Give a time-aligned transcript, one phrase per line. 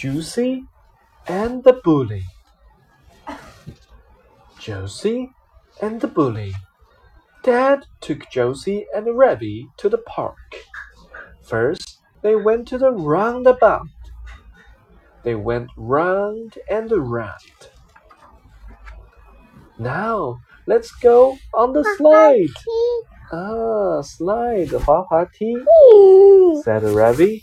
[0.00, 0.64] Juicy
[1.26, 2.24] and the Bully.
[4.58, 5.30] Josie
[5.80, 6.52] and the Bully.
[7.42, 10.64] Dad took Josie and Ravi to the park.
[11.44, 13.86] First, they went to the roundabout.
[15.22, 17.70] They went round and round.
[19.78, 22.56] Now, let's go on the slide.
[23.32, 25.56] Ah, slide, 滑滑梯,
[26.62, 27.42] said Ravi.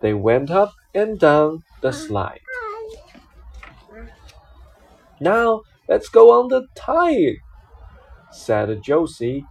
[0.00, 2.39] They went up and down the slide.
[5.19, 7.37] Now, let's go on the tire,
[8.31, 9.45] said Josie.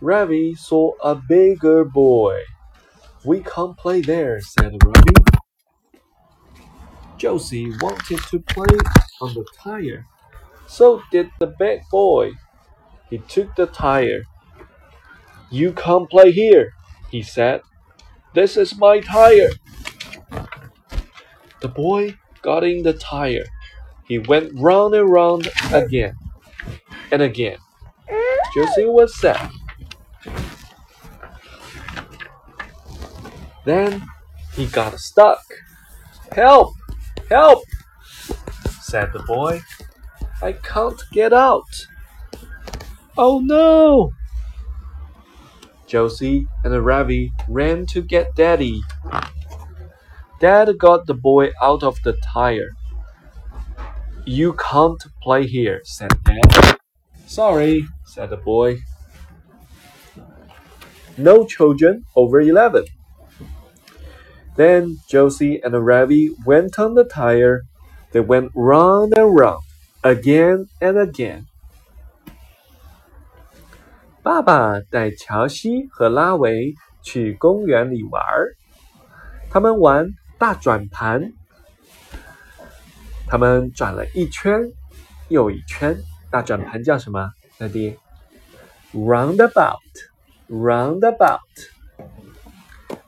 [0.00, 2.40] Ravi saw a bigger boy.
[3.24, 5.14] We can't play there, said Ravi.
[7.18, 8.78] Josie wanted to play
[9.20, 10.06] on the tire.
[10.66, 12.32] So did the big boy.
[13.10, 14.22] He took the tire.
[15.50, 16.72] You can't play here,
[17.10, 17.62] he said.
[18.34, 19.50] This is my tire.
[21.66, 23.46] The boy got in the tire.
[24.04, 26.16] He went round and round again
[27.10, 27.58] and again.
[28.54, 29.50] Josie was sad.
[33.64, 34.06] Then
[34.54, 35.42] he got stuck.
[36.30, 36.72] Help!
[37.28, 37.64] Help!
[38.80, 39.60] said the boy.
[40.40, 41.88] I can't get out.
[43.18, 44.12] Oh no!
[45.88, 48.82] Josie and Ravi ran to get Daddy.
[50.39, 52.71] Dad got the boy out of the tire.
[54.25, 56.77] You can't play here, said Dad.
[57.25, 58.79] Sorry, said the boy.
[61.17, 62.85] No children over 11.
[64.55, 67.63] Then Josie and Ravi went on the tire.
[68.11, 69.63] They went round and round,
[70.03, 71.45] again and again.
[74.23, 78.53] 爸爸带乔西和拉维去公园里玩儿，
[79.49, 81.32] 他们玩 大转盘，
[83.26, 84.70] 他们转了一圈
[85.28, 85.96] 又一圈。
[86.30, 87.30] 大转盘叫什么？
[87.58, 87.96] 乐迪
[88.92, 91.40] ？Roundabout，roundabout。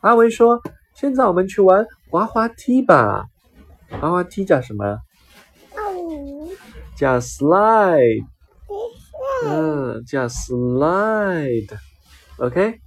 [0.00, 0.62] 阿维说
[0.94, 3.26] ：“现在我们去玩滑滑梯吧。
[3.90, 5.00] 滑滑梯叫什么？
[6.96, 8.24] 叫 slide。
[9.44, 11.76] 嗯，叫 slide。
[12.38, 12.80] OK，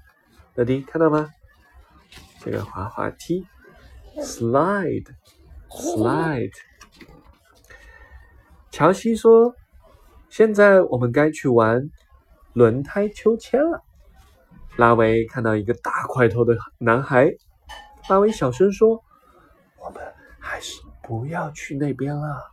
[0.56, 1.30] 乐迪看到吗？
[2.40, 3.46] 这个滑滑梯
[4.22, 6.52] ，slide，slide。
[8.72, 9.56] 乔西说
[10.30, 11.90] ：“现在我们该去玩
[12.54, 13.82] 轮胎秋千了。”
[14.78, 17.34] 拉维看到一个大块头的男孩，
[18.08, 19.04] 拉维小声说
[19.78, 20.02] ：“我们
[20.40, 22.50] 还是不要去那边了。”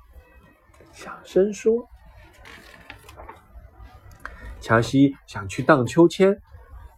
[0.92, 1.88] 小声说。
[4.60, 6.42] 乔西想去荡秋千，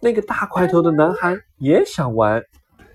[0.00, 2.42] 那个大块头的男孩也想玩。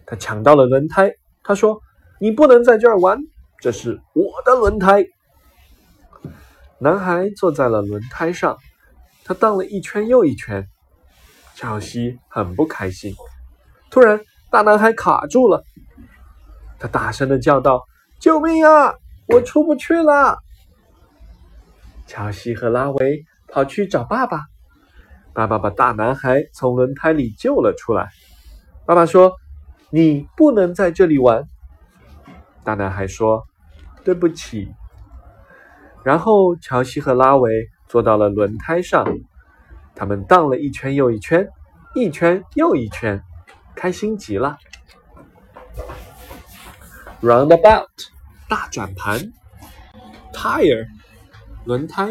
[0.08, 1.14] 他抢到了轮胎，
[1.46, 1.80] 他说
[2.20, 3.20] ：“你不能在这儿玩，
[3.60, 5.06] 这是我的轮胎。”
[6.80, 8.58] 男孩坐在了轮胎上，
[9.24, 10.68] 他荡了一圈又一圈。
[11.54, 13.14] 乔西很不开心。
[13.92, 14.20] 突然，
[14.50, 15.64] 大男孩卡住了，
[16.80, 17.86] 他大声的叫道
[18.20, 18.96] ：“救命啊！
[19.28, 20.40] 我出不去了！”
[22.08, 24.42] 乔西和拉维跑去找爸爸。
[25.34, 28.10] 爸爸把大男孩从轮胎里救了出来。
[28.86, 29.34] 爸爸说
[29.96, 31.48] ：“你不能在这里玩。”
[32.66, 33.48] 大男孩说
[34.04, 34.68] ：“对不起。”
[36.04, 39.08] 然后乔西和拉维坐到了轮胎上，
[39.96, 41.48] 他们荡了一圈又一圈，
[41.96, 43.24] 一圈又一圈，
[43.74, 44.58] 开心极了。
[47.22, 47.88] Roundabout，
[48.50, 49.18] 大转盘
[50.34, 50.88] ；Tire，
[51.64, 52.10] 轮胎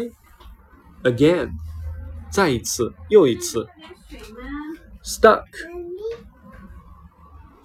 [1.03, 1.51] ；Again。
[2.31, 3.65] 再一次，又一次
[5.03, 5.45] ，stuck，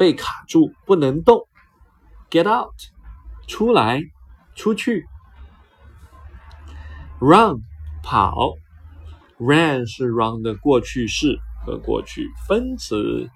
[0.01, 1.47] 被卡住，不能动。
[2.31, 2.73] ；get out，
[3.47, 4.01] 出来，
[4.57, 5.07] 出去。
[7.21, 7.61] ；run，
[8.03, 8.55] 跑。
[9.39, 13.29] ；ran 是 run 的过去式和过去分词。